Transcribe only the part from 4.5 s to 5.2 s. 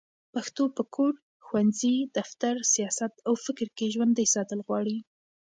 غواړي